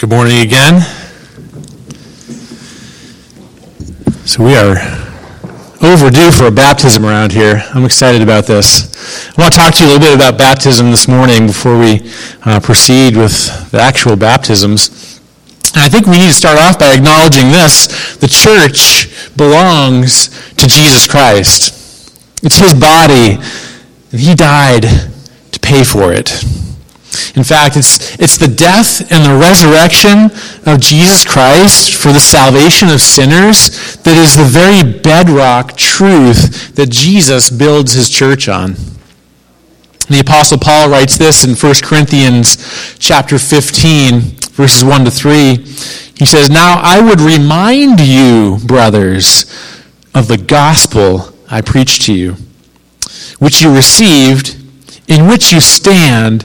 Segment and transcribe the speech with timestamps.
[0.00, 0.80] Good morning again.
[4.24, 4.78] So, we are
[5.82, 7.62] overdue for a baptism around here.
[7.74, 9.28] I'm excited about this.
[9.36, 12.10] I want to talk to you a little bit about baptism this morning before we
[12.46, 15.20] uh, proceed with the actual baptisms.
[15.74, 20.66] And I think we need to start off by acknowledging this the church belongs to
[20.66, 21.74] Jesus Christ,
[22.42, 23.36] it's his body,
[24.12, 24.84] and he died
[25.52, 26.42] to pay for it.
[27.34, 30.30] In fact, it's, it's the death and the resurrection
[30.66, 36.90] of Jesus Christ for the salvation of sinners that is the very bedrock truth that
[36.90, 38.74] Jesus builds his church on.
[40.08, 44.20] The apostle Paul writes this in 1 Corinthians chapter 15,
[44.50, 45.56] verses 1 to 3.
[46.16, 49.44] He says, Now I would remind you, brothers,
[50.14, 52.34] of the gospel I preached to you,
[53.38, 54.56] which you received,
[55.06, 56.44] in which you stand,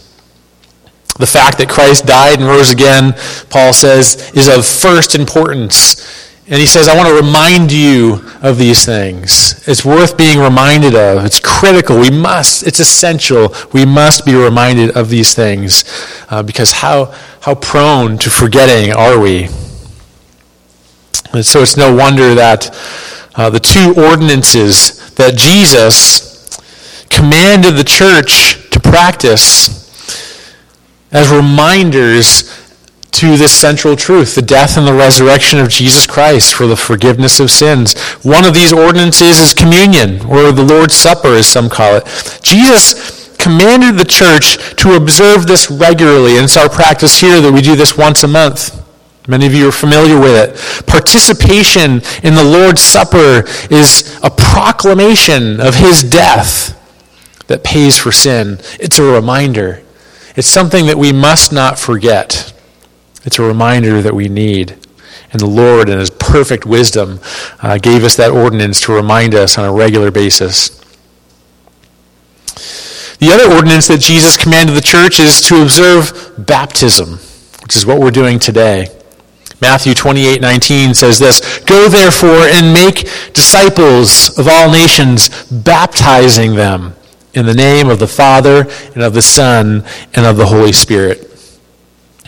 [1.21, 3.13] The fact that Christ died and rose again,
[3.51, 6.01] Paul says, is of first importance.
[6.47, 9.63] And he says, I want to remind you of these things.
[9.67, 11.23] It's worth being reminded of.
[11.23, 11.99] It's critical.
[11.99, 13.53] We must, it's essential.
[13.71, 15.83] We must be reminded of these things
[16.31, 19.43] uh, because how, how prone to forgetting are we?
[21.33, 22.75] And so it's no wonder that
[23.35, 26.57] uh, the two ordinances that Jesus
[27.11, 29.80] commanded the church to practice
[31.11, 32.57] as reminders
[33.11, 37.39] to this central truth the death and the resurrection of Jesus Christ for the forgiveness
[37.39, 37.99] of sins.
[38.23, 42.39] One of these ordinances is communion, or the Lord's Supper, as some call it.
[42.41, 47.61] Jesus commanded the church to observe this regularly, and it's our practice here that we
[47.61, 48.77] do this once a month.
[49.27, 50.87] Many of you are familiar with it.
[50.87, 56.77] Participation in the Lord's Supper is a proclamation of his death
[57.47, 58.57] that pays for sin.
[58.79, 59.83] It's a reminder.
[60.41, 62.51] It's something that we must not forget.
[63.25, 64.75] It's a reminder that we need.
[65.31, 67.19] And the Lord, in His perfect wisdom,
[67.61, 70.69] uh, gave us that ordinance to remind us on a regular basis.
[73.19, 77.19] The other ordinance that Jesus commanded the church is to observe baptism,
[77.61, 78.87] which is what we're doing today.
[79.61, 86.95] Matthew 28 19 says this Go therefore and make disciples of all nations, baptizing them
[87.33, 89.83] in the name of the Father and of the Son
[90.13, 91.27] and of the Holy Spirit.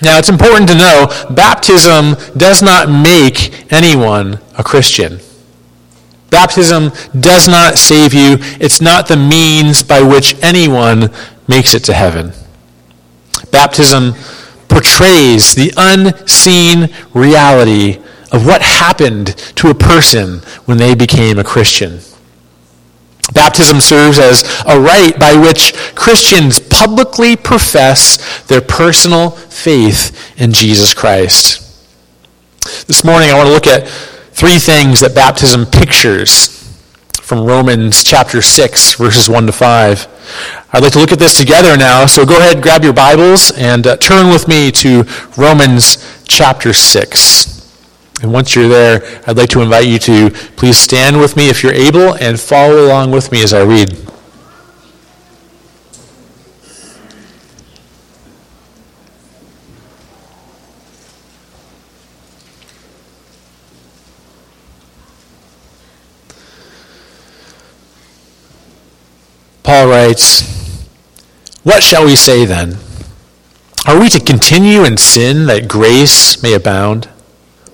[0.02, 5.20] Now, it's important to know baptism does not make anyone a Christian.
[6.30, 8.38] Baptism does not save you.
[8.60, 11.12] It's not the means by which anyone
[11.48, 12.34] makes it to heaven.
[13.52, 14.14] Baptism
[14.68, 22.00] portrays the unseen reality of what happened to a person when they became a Christian.
[23.34, 30.94] Baptism serves as a rite by which Christians publicly profess their personal faith in Jesus
[30.94, 31.60] Christ.
[32.88, 36.54] This morning, I want to look at three things that baptism pictures
[37.22, 40.08] from Romans chapter 6, verses 1 to 5.
[40.74, 43.86] I'd like to look at this together now, so go ahead, grab your Bibles, and
[43.88, 45.06] uh, turn with me to
[45.38, 47.53] Romans chapter 6.
[48.24, 51.62] And once you're there, I'd like to invite you to please stand with me if
[51.62, 53.98] you're able and follow along with me as I read.
[69.64, 70.88] Paul writes,
[71.64, 72.78] What shall we say then?
[73.86, 77.10] Are we to continue in sin that grace may abound?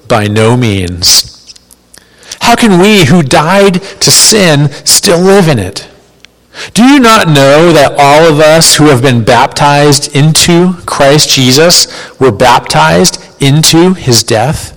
[0.09, 1.55] By no means.
[2.41, 5.87] How can we who died to sin still live in it?
[6.73, 11.87] Do you not know that all of us who have been baptized into Christ Jesus
[12.19, 14.75] were baptized into his death?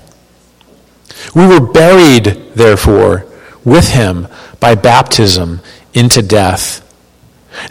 [1.34, 3.26] We were buried, therefore,
[3.64, 4.28] with him
[4.60, 5.60] by baptism
[5.94, 6.80] into death.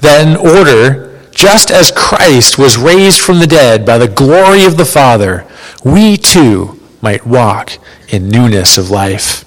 [0.01, 4.77] That in order, just as Christ was raised from the dead by the glory of
[4.77, 5.45] the Father,
[5.85, 7.77] we too might walk
[8.09, 9.43] in newness of life.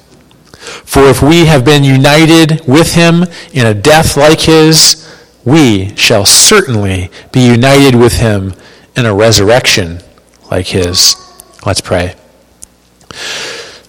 [0.84, 5.00] For if we have been united with him in a death like his,
[5.44, 8.54] we shall certainly be united with him
[8.96, 10.00] in a resurrection
[10.50, 11.16] like his.
[11.66, 12.14] Let's pray.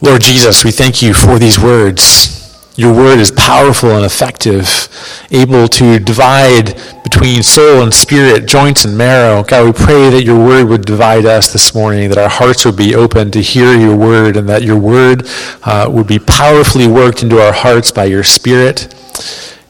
[0.02, 2.45] Lord Jesus, we thank you for these words.
[2.78, 4.90] Your word is powerful and effective,
[5.32, 9.44] able to divide between soul and spirit, joints and marrow.
[9.44, 12.76] God, we pray that your word would divide us this morning, that our hearts would
[12.76, 15.26] be open to hear your word, and that your word
[15.64, 18.94] uh, would be powerfully worked into our hearts by your spirit.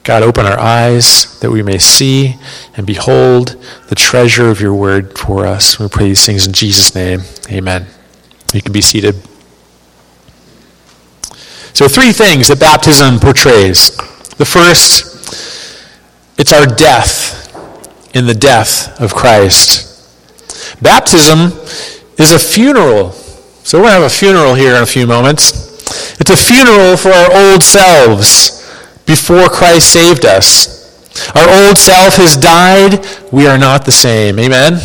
[0.03, 2.35] God, open our eyes that we may see
[2.75, 3.55] and behold
[3.87, 5.79] the treasure of your word for us.
[5.79, 7.21] We pray these things in Jesus' name.
[7.51, 7.85] Amen.
[8.51, 9.15] You can be seated.
[11.75, 13.97] So, three things that baptism portrays.
[14.37, 15.11] The first,
[16.39, 17.51] it's our death
[18.15, 19.83] in the death of Christ.
[20.81, 21.51] Baptism
[22.17, 23.11] is a funeral.
[23.67, 25.51] So, we're going to have a funeral here in a few moments.
[26.17, 28.63] It's a funeral for our old selves
[29.05, 30.71] before Christ saved us.
[31.35, 33.05] Our old self has died.
[33.33, 34.39] We are not the same.
[34.39, 34.79] Amen?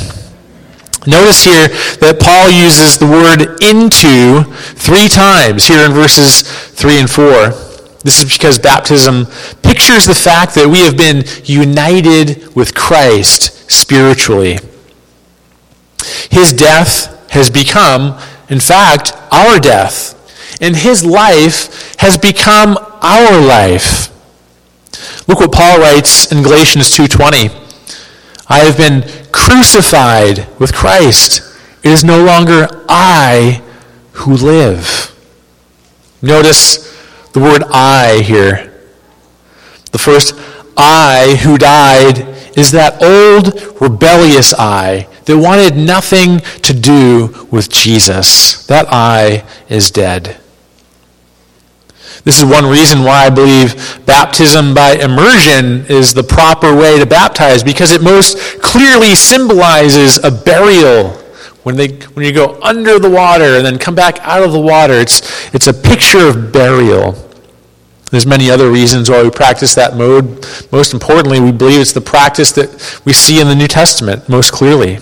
[1.07, 1.69] Notice here
[2.01, 4.45] that Paul uses the word into
[4.75, 7.25] three times here in verses 3 and 4.
[8.03, 9.27] This is because baptism
[9.63, 14.59] pictures the fact that we have been united with Christ spiritually.
[16.31, 18.19] His death has become,
[18.49, 20.17] in fact, our death.
[20.63, 24.09] And his life has become our life.
[25.27, 27.60] Look what Paul writes in Galatians 2:20.
[28.51, 31.57] I have been crucified with Christ.
[31.85, 33.63] It is no longer I
[34.13, 35.17] who live.
[36.21, 36.91] Notice
[37.33, 38.73] the word I here.
[39.93, 40.35] The first
[40.77, 42.27] I who died
[42.59, 48.67] is that old rebellious I that wanted nothing to do with Jesus.
[48.67, 50.39] That I is dead.
[52.25, 57.07] This is one reason why I believe baptism by immersion is the proper way to
[57.07, 61.11] baptize, because it most clearly symbolizes a burial.
[61.63, 64.61] When, they, when you go under the water and then come back out of the
[64.61, 67.13] water, it's, it's a picture of burial.
[68.11, 70.47] There's many other reasons why we practice that mode.
[70.73, 74.53] Most importantly, we believe it's the practice that we see in the New Testament most
[74.53, 74.99] clearly.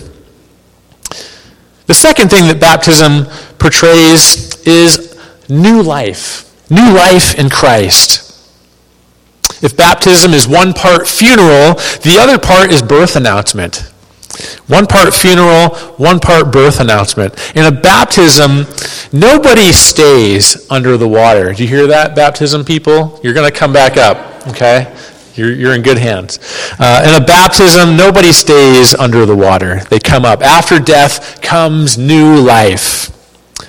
[1.87, 3.25] The second thing that baptism
[3.57, 5.17] portrays is
[5.49, 6.48] new life.
[6.69, 8.25] New life in Christ.
[9.61, 11.73] If baptism is one part funeral,
[12.03, 13.91] the other part is birth announcement.
[14.67, 17.33] One part funeral, one part birth announcement.
[17.55, 18.65] In a baptism,
[19.11, 21.53] nobody stays under the water.
[21.53, 23.19] Do you hear that, baptism people?
[23.23, 24.95] You're going to come back up, okay?
[25.33, 26.39] You're, you're in good hands.
[26.79, 29.81] Uh, in a baptism, nobody stays under the water.
[29.89, 30.41] They come up.
[30.41, 33.18] After death comes new life.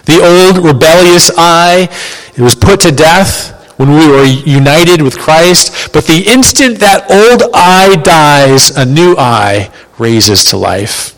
[0.05, 1.89] The old rebellious I,
[2.37, 7.11] it was put to death when we were united with Christ, but the instant that
[7.11, 11.17] old I dies, a new I raises to life.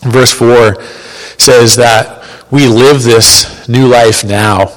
[0.00, 0.82] Verse 4
[1.38, 4.72] says that we live this new life now.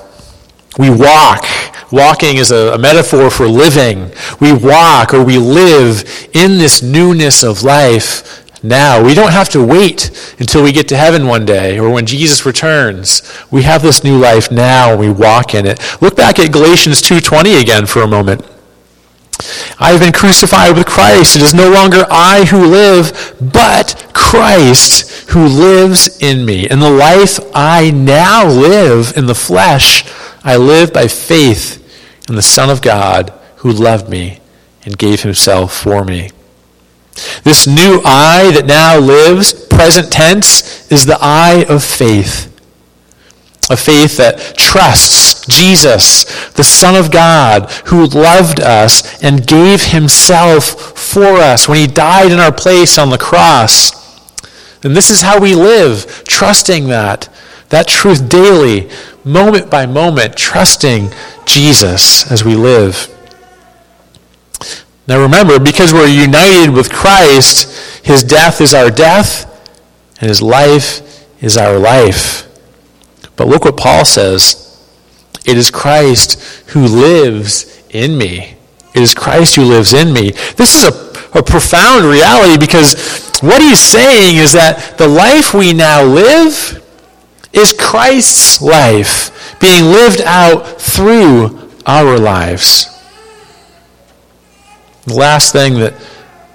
[0.77, 1.45] We walk.
[1.91, 4.11] Walking is a, a, metaphor for living.
[4.39, 9.03] We walk or we live in this newness of life now.
[9.03, 12.45] We don't have to wait until we get to heaven one day or when Jesus
[12.45, 13.21] returns.
[13.51, 15.79] We have this new life now and we walk in it.
[16.01, 18.45] Look back at Galatians 2:20 again for a moment.
[19.79, 21.35] I have been crucified with Christ.
[21.35, 26.67] It is no longer I who live, but Christ who lives in me.
[26.67, 30.05] And the life I now live in the flesh,
[30.43, 31.81] I live by faith
[32.29, 34.39] in the Son of God who loved me
[34.85, 36.29] and gave himself for me.
[37.43, 42.51] This new I that now lives, present tense, is the I of faith.
[43.69, 50.65] A faith that trusts Jesus, the Son of God, who loved us and gave himself
[50.97, 53.93] for us when he died in our place on the cross.
[54.83, 57.29] And this is how we live, trusting that,
[57.69, 58.89] that truth daily,
[59.23, 61.09] moment by moment, trusting
[61.45, 63.14] Jesus as we live.
[65.07, 69.51] Now remember, because we're united with Christ, his death is our death,
[70.19, 72.47] and his life is our life.
[73.35, 74.61] But look what Paul says.
[75.45, 78.55] It is Christ who lives in me.
[78.95, 80.31] It is Christ who lives in me.
[80.55, 85.73] This is a, a profound reality because what he's saying is that the life we
[85.73, 86.81] now live
[87.53, 92.94] is Christ's life being lived out through our lives.
[95.05, 95.93] The last thing that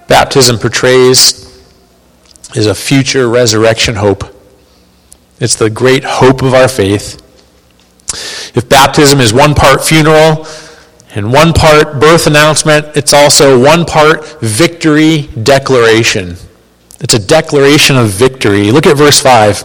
[0.08, 1.46] baptism portrays
[2.56, 4.24] is a future resurrection hope.
[5.38, 7.22] It's the great hope of our faith.
[8.56, 10.46] If baptism is one part funeral
[11.14, 16.34] and one part birth announcement, it's also one part victory declaration.
[17.00, 18.72] It's a declaration of victory.
[18.72, 19.58] Look at verse 5.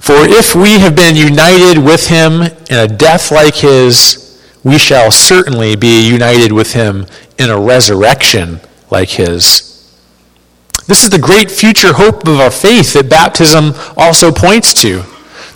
[0.00, 5.10] For if we have been united with him in a death like his, we shall
[5.10, 7.06] certainly be united with him
[7.38, 9.68] in a resurrection like his.
[10.86, 15.02] This is the great future hope of our faith that baptism also points to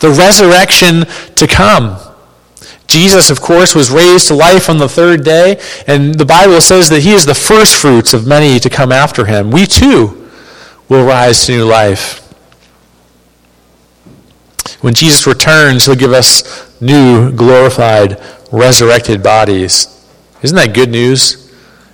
[0.01, 1.99] the resurrection to come.
[2.87, 6.91] Jesus, of course, was raised to life on the third day, and the Bible says
[6.91, 9.51] that he is the first fruits of many to come after him.
[9.51, 10.29] We too
[10.89, 12.19] will rise to new life.
[14.83, 18.21] When Jesus returns, he'll give us new, glorified,
[18.53, 19.89] resurrected bodies.
[20.43, 21.42] Isn't that good news?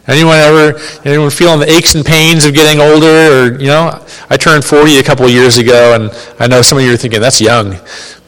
[0.08, 3.06] Anyone ever, anyone feeling the aches and pains of getting older?
[3.06, 6.10] Or, you know, I turned 40 a couple of years ago, and
[6.40, 7.76] I know some of you are thinking, that's young.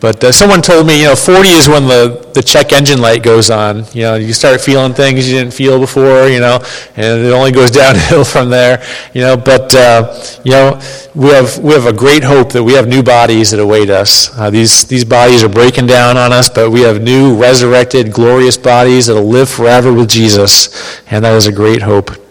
[0.01, 3.23] But uh, someone told me, you know, 40 is when the, the check engine light
[3.23, 3.85] goes on.
[3.93, 6.59] You know, you start feeling things you didn't feel before, you know,
[6.97, 9.37] and it only goes downhill from there, you know.
[9.37, 10.81] But, uh, you know,
[11.15, 14.37] we have, we have a great hope that we have new bodies that await us.
[14.39, 18.57] Uh, these, these bodies are breaking down on us, but we have new, resurrected, glorious
[18.57, 21.03] bodies that will live forever with Jesus.
[21.11, 22.30] And that is a great hope.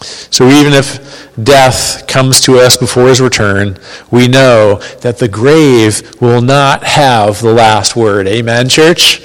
[0.00, 3.78] So even if death comes to us before his return,
[4.10, 8.28] we know that the grave will not have the last word.
[8.28, 9.22] Amen, church?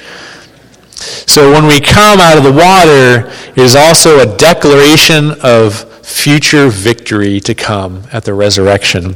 [0.96, 6.70] So when we come out of the water, it is also a declaration of future
[6.70, 9.16] victory to come at the resurrection.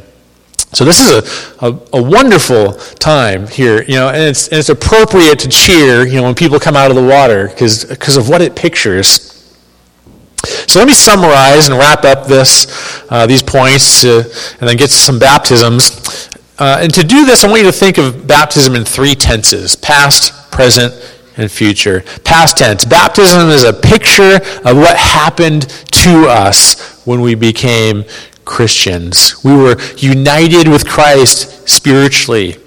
[0.73, 1.09] So this is
[1.61, 6.05] a, a, a, wonderful time here, you know, and it's, and it's appropriate to cheer,
[6.05, 9.36] you know, when people come out of the water because of what it pictures.
[10.45, 12.67] So let me summarize and wrap up this,
[13.09, 14.19] uh, these points to,
[14.59, 16.29] and then get to some baptisms.
[16.59, 19.75] Uh, and to do this, I want you to think of baptism in three tenses
[19.75, 20.93] past, present,
[21.37, 22.03] and future.
[22.23, 22.83] Past tense.
[22.85, 28.03] Baptism is a picture of what happened to us when we became
[28.43, 29.43] Christians.
[29.43, 32.57] We were united with Christ spiritually.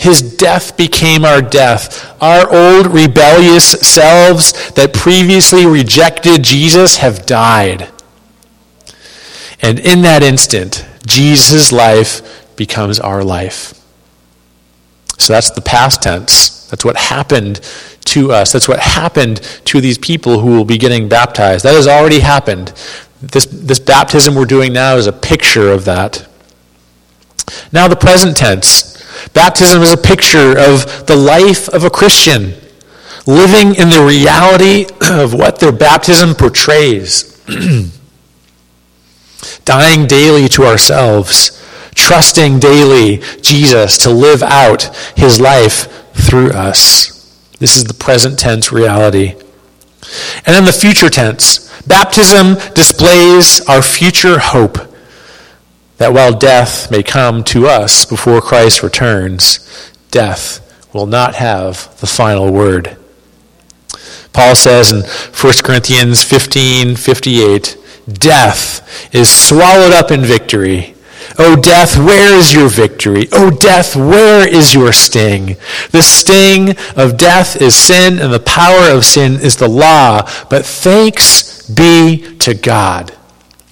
[0.00, 2.16] His death became our death.
[2.22, 7.90] Our old rebellious selves that previously rejected Jesus have died.
[9.60, 13.74] And in that instant, Jesus' life becomes our life.
[15.18, 16.66] So that's the past tense.
[16.68, 17.60] That's what happened
[18.06, 18.52] to us.
[18.52, 21.66] That's what happened to these people who will be getting baptized.
[21.66, 22.68] That has already happened.
[23.20, 26.26] This, this baptism we're doing now is a picture of that.
[27.70, 28.89] Now, the present tense.
[29.34, 32.54] Baptism is a picture of the life of a Christian,
[33.26, 37.36] living in the reality of what their baptism portrays.
[39.64, 41.62] Dying daily to ourselves,
[41.94, 44.84] trusting daily Jesus to live out
[45.16, 47.16] his life through us.
[47.58, 49.34] This is the present tense reality.
[50.46, 51.68] And then the future tense.
[51.86, 54.89] Baptism displays our future hope
[56.00, 62.06] that while death may come to us before Christ returns, death will not have the
[62.06, 62.96] final word.
[64.32, 67.76] Paul says in 1 Corinthians 15 58,
[68.10, 70.94] Death is swallowed up in victory.
[71.38, 73.28] O death, where is your victory?
[73.32, 75.58] O death, where is your sting?
[75.90, 80.22] The sting of death is sin, and the power of sin is the law.
[80.48, 83.14] But thanks be to God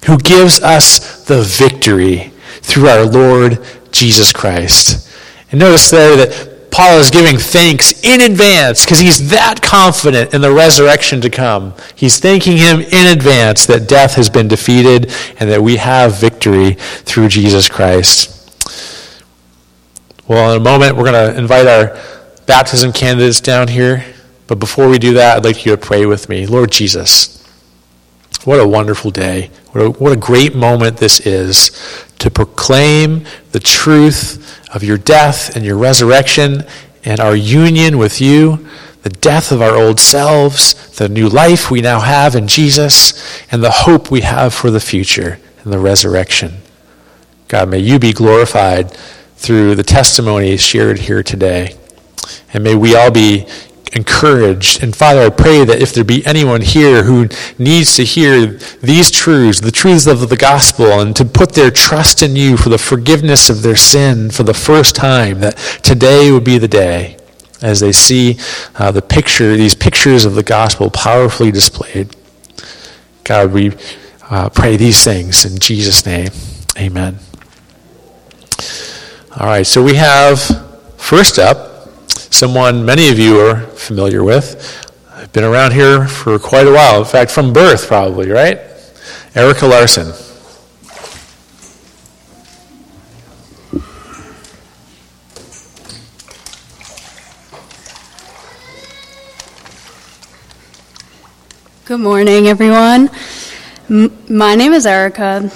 [0.05, 5.07] who gives us the victory through our Lord Jesus Christ.
[5.51, 10.41] And notice there that Paul is giving thanks in advance because he's that confident in
[10.41, 11.73] the resurrection to come.
[11.95, 16.73] He's thanking him in advance that death has been defeated and that we have victory
[16.73, 18.35] through Jesus Christ.
[20.27, 21.99] Well, in a moment, we're going to invite our
[22.45, 24.05] baptism candidates down here.
[24.45, 26.45] But before we do that, I'd like you to pray with me.
[26.45, 27.43] Lord Jesus,
[28.43, 29.51] what a wonderful day.
[29.71, 31.71] What a, what a great moment this is
[32.19, 36.63] to proclaim the truth of your death and your resurrection
[37.05, 38.67] and our union with you,
[39.03, 43.63] the death of our old selves, the new life we now have in Jesus, and
[43.63, 46.57] the hope we have for the future and the resurrection.
[47.47, 48.91] God, may you be glorified
[49.37, 51.75] through the testimonies shared here today.
[52.53, 53.47] And may we all be
[53.93, 54.83] encouraged.
[54.83, 57.27] And Father, I pray that if there be anyone here who
[57.57, 58.45] needs to hear
[58.81, 62.69] these truths, the truths of the gospel, and to put their trust in you for
[62.69, 67.17] the forgiveness of their sin for the first time, that today would be the day
[67.61, 68.37] as they see
[68.75, 72.15] uh, the picture, these pictures of the gospel powerfully displayed.
[73.23, 73.73] God, we
[74.29, 76.29] uh, pray these things in Jesus' name.
[76.77, 77.19] Amen.
[79.37, 80.39] All right, so we have
[80.97, 81.68] first up
[82.29, 84.85] someone many of you are familiar with.
[85.11, 88.59] I've been around here for quite a while, in fact, from birth, probably, right?
[89.35, 90.13] Erica Larson.
[101.85, 103.09] Good morning, everyone.
[103.89, 105.49] M- my name is Erica.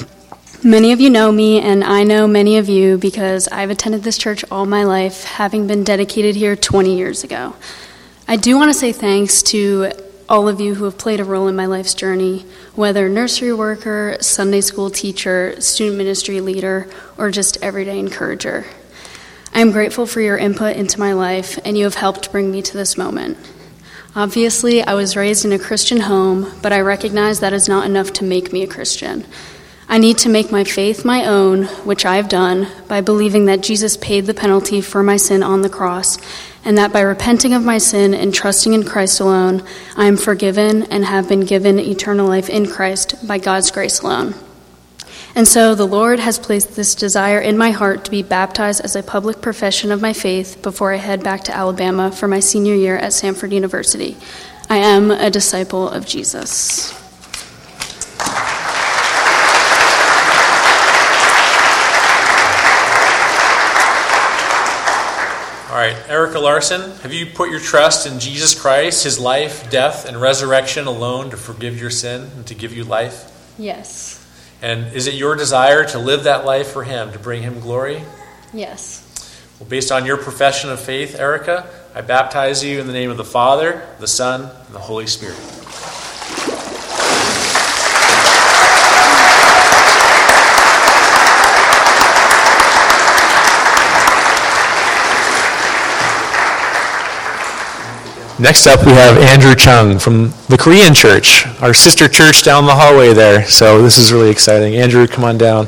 [0.65, 4.17] Many of you know me, and I know many of you because I've attended this
[4.17, 7.53] church all my life, having been dedicated here 20 years ago.
[8.29, 9.91] I do want to say thanks to
[10.29, 14.15] all of you who have played a role in my life's journey, whether nursery worker,
[14.21, 18.65] Sunday school teacher, student ministry leader, or just everyday encourager.
[19.53, 22.61] I am grateful for your input into my life, and you have helped bring me
[22.61, 23.37] to this moment.
[24.15, 28.13] Obviously, I was raised in a Christian home, but I recognize that is not enough
[28.13, 29.25] to make me a Christian.
[29.93, 33.61] I need to make my faith my own, which I have done, by believing that
[33.61, 36.17] Jesus paid the penalty for my sin on the cross,
[36.65, 39.61] and that by repenting of my sin and trusting in Christ alone,
[39.95, 44.33] I am forgiven and have been given eternal life in Christ by God's grace alone.
[45.35, 48.95] And so the Lord has placed this desire in my heart to be baptized as
[48.95, 52.73] a public profession of my faith before I head back to Alabama for my senior
[52.73, 54.17] year at Samford University.
[54.71, 56.99] I am a disciple of Jesus.
[65.83, 70.19] Right, Erica Larson, have you put your trust in Jesus Christ, his life, death, and
[70.19, 73.29] resurrection alone to forgive your sin and to give you life?
[73.57, 74.25] Yes.
[74.61, 78.01] And is it your desire to live that life for Him, to bring Him glory?
[78.53, 79.01] Yes.
[79.59, 83.17] Well, based on your profession of faith, Erica, I baptize you in the name of
[83.17, 85.62] the Father, the Son, and the Holy Spirit.
[98.39, 102.73] Next up, we have Andrew Chung from the Korean church, our sister church down the
[102.73, 103.45] hallway there.
[103.45, 104.75] So this is really exciting.
[104.75, 105.67] Andrew, come on down.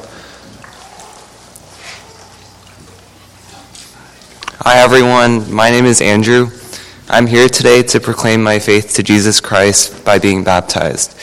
[4.61, 5.53] Hi, everyone.
[5.53, 6.49] My name is Andrew.
[7.07, 11.15] I'm here today to proclaim my faith to Jesus Christ by being baptized.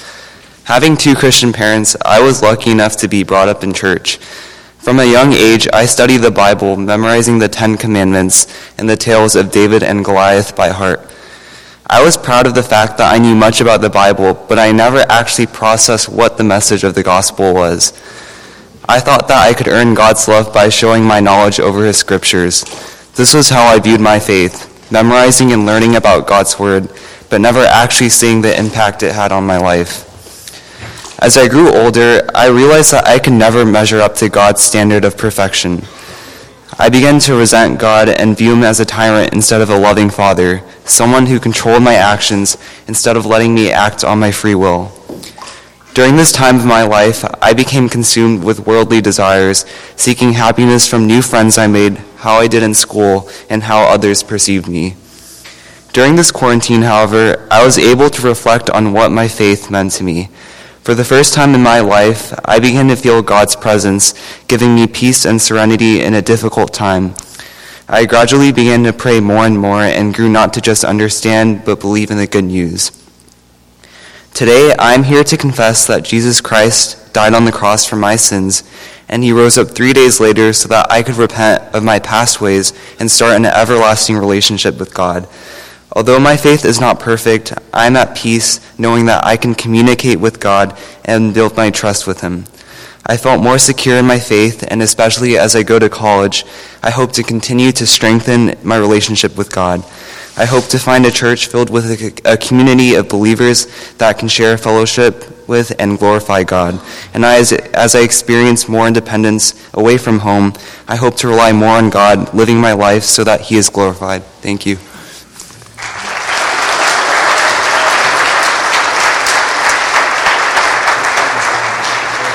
[0.64, 4.18] Having two Christian parents, I was lucky enough to be brought up in church.
[4.78, 8.46] From a young age, I studied the Bible, memorizing the Ten Commandments
[8.78, 11.11] and the tales of David and Goliath by heart.
[11.92, 14.72] I was proud of the fact that I knew much about the Bible, but I
[14.72, 17.92] never actually processed what the message of the gospel was.
[18.88, 22.62] I thought that I could earn God's love by showing my knowledge over His scriptures.
[23.16, 26.88] This was how I viewed my faith, memorizing and learning about God's Word,
[27.28, 30.08] but never actually seeing the impact it had on my life.
[31.20, 35.04] As I grew older, I realized that I could never measure up to God's standard
[35.04, 35.82] of perfection.
[36.78, 40.08] I began to resent God and view him as a tyrant instead of a loving
[40.08, 42.56] father, someone who controlled my actions
[42.88, 44.90] instead of letting me act on my free will.
[45.92, 51.06] During this time of my life, I became consumed with worldly desires, seeking happiness from
[51.06, 54.96] new friends I made, how I did in school, and how others perceived me.
[55.92, 60.04] During this quarantine, however, I was able to reflect on what my faith meant to
[60.04, 60.30] me.
[60.82, 64.14] For the first time in my life, I began to feel God's presence,
[64.48, 67.14] giving me peace and serenity in a difficult time.
[67.88, 71.78] I gradually began to pray more and more and grew not to just understand, but
[71.78, 72.90] believe in the good news.
[74.34, 78.16] Today, I am here to confess that Jesus Christ died on the cross for my
[78.16, 78.64] sins,
[79.08, 82.40] and he rose up three days later so that I could repent of my past
[82.40, 85.28] ways and start an everlasting relationship with God.
[85.94, 90.20] Although my faith is not perfect, I am at peace knowing that I can communicate
[90.20, 92.44] with God and build my trust with Him.
[93.04, 96.44] I felt more secure in my faith, and especially as I go to college,
[96.82, 99.84] I hope to continue to strengthen my relationship with God.
[100.36, 101.84] I hope to find a church filled with
[102.24, 103.66] a, community of believers
[103.98, 106.80] that can share fellowship with and glorify God.
[107.12, 110.54] And as, as I experience more independence away from home,
[110.88, 114.22] I hope to rely more on God, living my life so that He is glorified.
[114.40, 114.78] Thank you.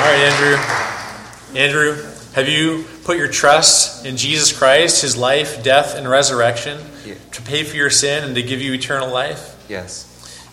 [0.08, 1.60] Right, Andrew.
[1.62, 7.15] Andrew, have you put your trust in Jesus Christ, his life, death, and resurrection Yeah.
[7.34, 9.56] to pay for your sin and to give you eternal life?
[9.67, 10.06] Yes.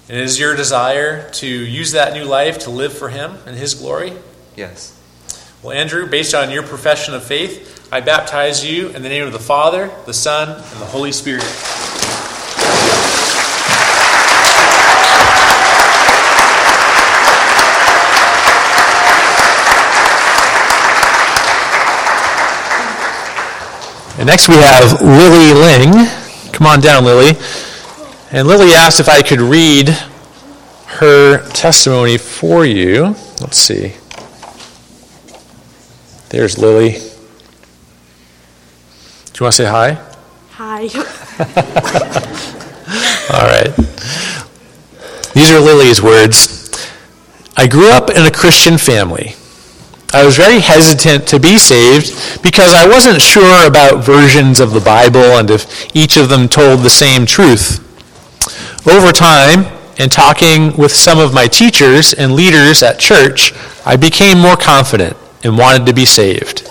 [0.09, 3.57] And it is your desire to use that new life to live for him and
[3.57, 4.13] his glory?
[4.57, 4.93] Yes.
[5.63, 9.33] Well, Andrew, based on your profession of faith, I baptize you in the name of
[9.33, 11.45] the Father, the Son, and the Holy Spirit.
[24.25, 26.09] And next we have Lily Ling.
[26.51, 27.39] Come on down, Lily.
[28.33, 29.91] And Lily asked if I could read
[30.87, 33.17] her testimony for you.
[33.43, 33.93] Let's see.
[36.31, 36.93] There's Lily.
[36.93, 36.97] Do
[39.41, 40.01] you want to say hi?
[40.53, 40.85] Hi.
[43.31, 43.77] All right.
[45.35, 46.91] These are Lily's words.
[47.59, 49.35] I grew up in a Christian family.
[50.15, 54.81] I was very hesitant to be saved because I wasn't sure about versions of the
[54.81, 57.81] Bible and if each of them told the same truth.
[58.87, 63.53] Over time, and talking with some of my teachers and leaders at church,
[63.87, 66.67] I became more confident and wanted to be saved.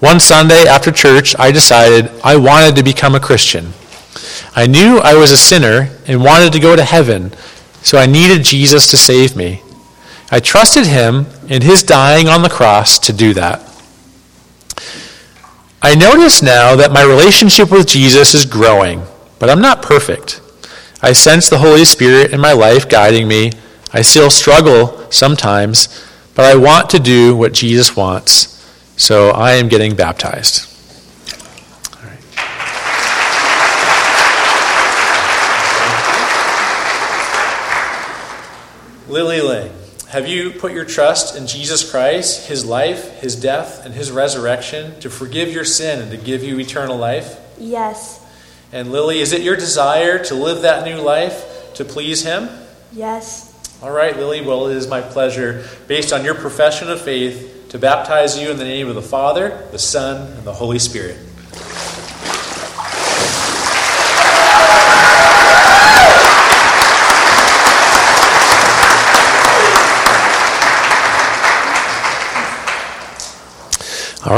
[0.00, 3.72] One Sunday after church, I decided I wanted to become a Christian.
[4.54, 7.32] I knew I was a sinner and wanted to go to heaven,
[7.82, 9.62] so I needed Jesus to save me.
[10.30, 13.62] I trusted him and his dying on the cross to do that.
[15.80, 19.02] I notice now that my relationship with Jesus is growing,
[19.38, 20.40] but I'm not perfect.
[21.00, 23.52] I sense the Holy Spirit in my life guiding me.
[23.92, 28.52] I still struggle sometimes, but I want to do what Jesus wants.
[28.96, 30.72] So I am getting baptized.
[39.08, 39.85] Lily Ling.
[40.08, 44.98] Have you put your trust in Jesus Christ, his life, his death, and his resurrection
[45.00, 47.40] to forgive your sin and to give you eternal life?
[47.58, 48.24] Yes.
[48.72, 52.48] And Lily, is it your desire to live that new life to please him?
[52.92, 53.52] Yes.
[53.82, 54.42] All right, Lily.
[54.42, 58.58] Well, it is my pleasure, based on your profession of faith, to baptize you in
[58.58, 61.18] the name of the Father, the Son, and the Holy Spirit.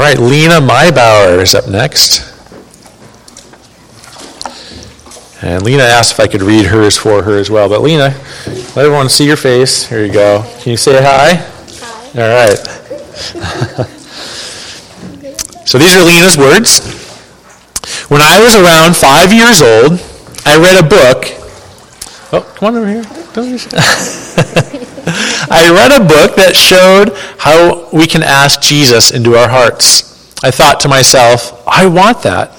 [0.09, 2.25] Right, Lena Maybauer is up next.
[5.43, 7.69] And Lena asked if I could read hers for her as well.
[7.69, 8.15] But Lena,
[8.75, 9.87] let everyone see your face.
[9.87, 10.43] Here you go.
[10.61, 11.35] Can you say hi?
[11.35, 12.21] Hi.
[12.21, 12.57] All right.
[15.67, 16.81] so these are Lena's words.
[18.09, 20.01] When I was around five years old,
[20.45, 21.25] I read a book.
[22.31, 23.03] Oh, come on over here.
[25.51, 30.03] I read a book that showed how we can ask Jesus into our hearts.
[30.43, 32.53] I thought to myself, I want that.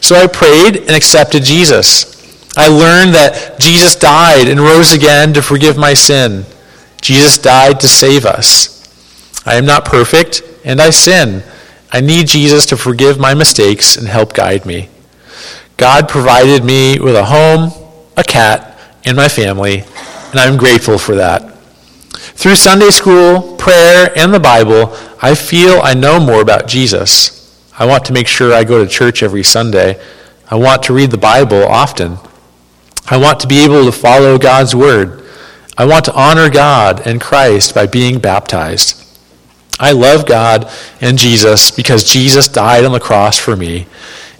[0.00, 2.14] So I prayed and accepted Jesus.
[2.56, 6.44] I learned that Jesus died and rose again to forgive my sin.
[7.00, 8.70] Jesus died to save us.
[9.44, 11.42] I am not perfect, and I sin.
[11.92, 14.88] I need Jesus to forgive my mistakes and help guide me.
[15.76, 17.72] God provided me with a home,
[18.16, 19.80] a cat, and my family,
[20.30, 21.53] and I'm grateful for that.
[22.36, 27.34] Through Sunday school, prayer, and the Bible, I feel I know more about Jesus.
[27.78, 30.00] I want to make sure I go to church every Sunday.
[30.50, 32.18] I want to read the Bible often.
[33.06, 35.24] I want to be able to follow God's Word.
[35.78, 39.00] I want to honor God and Christ by being baptized.
[39.80, 40.70] I love God
[41.00, 43.86] and Jesus because Jesus died on the cross for me,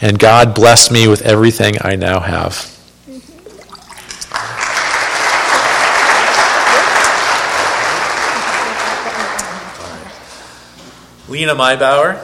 [0.00, 2.73] and God blessed me with everything I now have.
[11.26, 12.22] Lena Maybauer,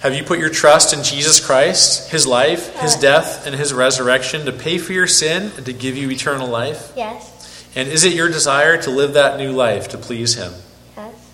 [0.00, 4.44] have you put your trust in Jesus Christ, his life, his death, and his resurrection
[4.44, 6.92] to pay for your sin and to give you eternal life?
[6.94, 7.66] Yes.
[7.74, 10.52] And is it your desire to live that new life to please him?
[10.96, 11.32] Yes.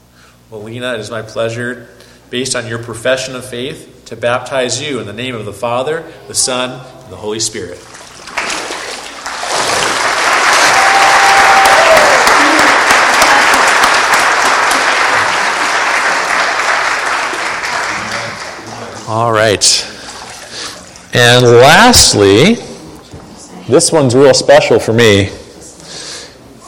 [0.48, 1.88] Well, Lena, it is my pleasure,
[2.30, 6.10] based on your profession of faith, to baptize you in the name of the Father,
[6.28, 6.70] the Son,
[7.02, 7.78] and the Holy Spirit.
[19.06, 19.62] All right.
[21.12, 22.54] And lastly,
[23.68, 25.24] this one's real special for me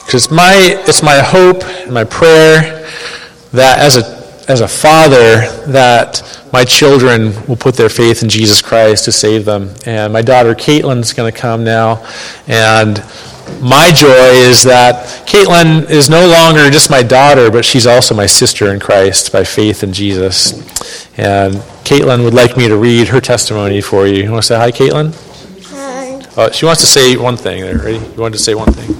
[0.04, 0.54] because my
[0.86, 2.86] it's my hope and my prayer
[3.52, 6.22] that as a as a father that
[6.52, 9.74] my children will put their faith in Jesus Christ to save them.
[9.86, 12.06] And my daughter Caitlin's going to come now,
[12.46, 12.98] and
[13.60, 18.26] my joy is that Caitlin is no longer just my daughter, but she's also my
[18.26, 20.52] sister in Christ by faith in Jesus.
[21.18, 21.54] And
[21.84, 24.24] Caitlin would like me to read her testimony for you.
[24.24, 25.14] You want to say hi, Caitlin?
[25.70, 26.20] Hi.
[26.36, 27.78] Uh, she wants to say one thing there.
[27.78, 27.98] Ready?
[27.98, 28.94] You want to say one thing?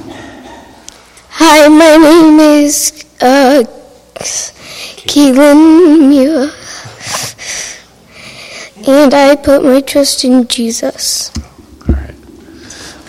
[1.31, 3.63] Hi, my name is uh,
[5.07, 6.51] Keelan Muir.
[8.89, 11.31] And I put my trust in Jesus.
[11.89, 12.15] All right.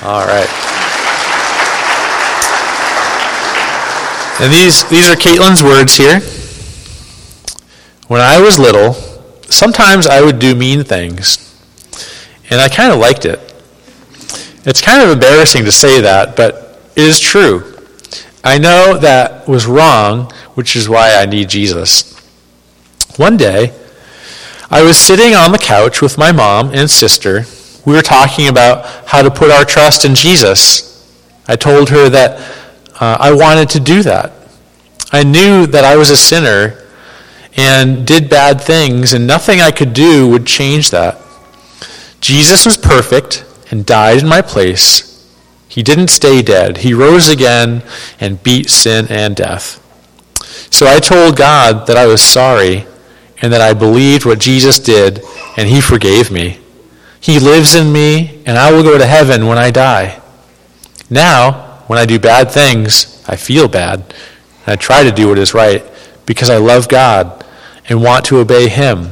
[0.03, 0.76] All right.
[4.39, 6.19] And these, these are Caitlin's words here.
[8.07, 8.93] When I was little,
[9.49, 11.43] sometimes I would do mean things,
[12.51, 13.39] and I kind of liked it.
[14.63, 17.77] It's kind of embarrassing to say that, but it is true.
[18.43, 22.15] I know that was wrong, which is why I need Jesus.
[23.17, 23.73] One day,
[24.69, 27.45] I was sitting on the couch with my mom and sister.
[27.85, 30.87] We were talking about how to put our trust in Jesus.
[31.47, 32.39] I told her that
[32.99, 34.33] uh, I wanted to do that.
[35.11, 36.83] I knew that I was a sinner
[37.55, 41.19] and did bad things, and nothing I could do would change that.
[42.21, 45.07] Jesus was perfect and died in my place.
[45.67, 46.77] He didn't stay dead.
[46.77, 47.83] He rose again
[48.19, 49.83] and beat sin and death.
[50.71, 52.85] So I told God that I was sorry
[53.41, 55.21] and that I believed what Jesus did,
[55.55, 56.59] and He forgave me.
[57.19, 60.21] He lives in me, and I will go to heaven when I die.
[61.09, 63.99] Now, when I do bad things, I feel bad,
[64.65, 65.83] and I try to do what is right
[66.25, 67.45] because I love God
[67.87, 69.11] and want to obey Him.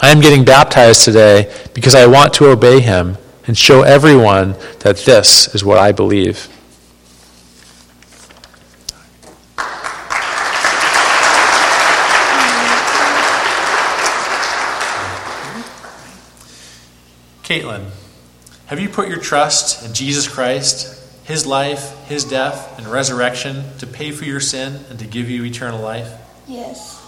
[0.00, 4.96] I am getting baptized today because I want to obey Him and show everyone that
[4.98, 6.48] this is what I believe.
[17.44, 17.90] Caitlin,
[18.66, 20.99] have you put your trust in Jesus Christ,
[21.30, 25.44] His life, His death, and resurrection to pay for your sin and to give you
[25.44, 26.12] eternal life?
[26.48, 27.00] Yes.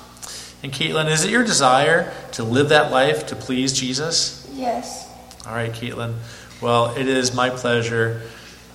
[0.63, 4.49] And Caitlin, is it your desire to live that life to please Jesus?
[4.55, 5.11] Yes.
[5.45, 6.15] All right, Caitlin.
[6.61, 8.23] Well, it is my pleasure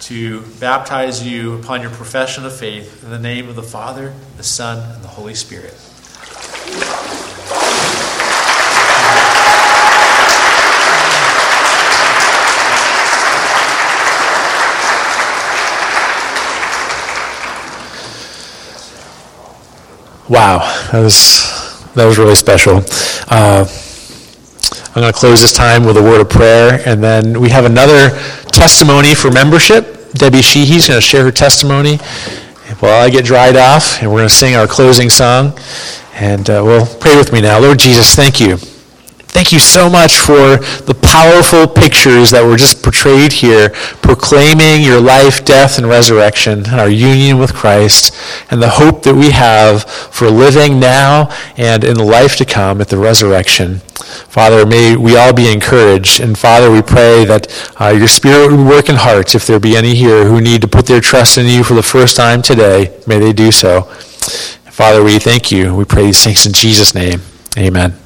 [0.02, 4.44] to baptize you upon your profession of faith in the name of the Father, the
[4.44, 5.74] Son, and the Holy Spirit.
[20.30, 20.60] Wow,
[20.92, 22.82] that was that was really special.
[23.30, 23.66] Uh,
[24.90, 27.66] I'm going to close this time with a word of prayer, and then we have
[27.66, 28.10] another
[28.52, 30.12] testimony for membership.
[30.13, 31.98] Debbie Sheehy's going to share her testimony
[32.80, 35.58] while I get dried off, and we're going to sing our closing song.
[36.13, 37.60] And uh, well, pray with me now.
[37.60, 38.58] Lord Jesus, thank you.
[39.30, 43.70] Thank you so much for the powerful pictures that were just portrayed here,
[44.02, 48.16] proclaiming your life, death, and resurrection, and our union with Christ,
[48.50, 52.82] and the hope that we have for living now and in the life to come
[52.82, 53.82] at the resurrection.
[54.28, 56.20] Father, may we all be encouraged.
[56.20, 57.48] And Father, we pray that
[57.80, 60.68] uh, your Spirit would work in hearts if there be any here who need to
[60.68, 62.98] put their trust in you for the first time today.
[63.06, 63.84] May they do so.
[64.72, 65.76] Father, we thank you.
[65.76, 67.22] We pray these things in Jesus' name.
[67.58, 67.98] Amen.